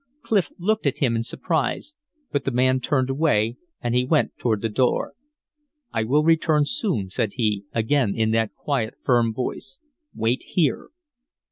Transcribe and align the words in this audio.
Clif 0.23 0.49
looked 0.57 0.87
at 0.87 0.97
him 0.97 1.15
in 1.15 1.21
surprise; 1.21 1.93
but 2.31 2.43
the 2.43 2.49
man 2.49 2.79
turned 2.79 3.11
away, 3.11 3.57
and 3.81 3.93
he 3.93 4.03
went 4.03 4.35
toward 4.39 4.63
the 4.63 4.67
door. 4.67 5.13
"I 5.93 6.05
will 6.05 6.23
return 6.23 6.65
soon," 6.65 7.07
said 7.11 7.33
he, 7.33 7.65
again 7.71 8.15
in 8.15 8.31
that 8.31 8.55
quiet, 8.55 8.95
firm 9.03 9.31
voice. 9.31 9.77
"Wait 10.15 10.41
here." 10.41 10.89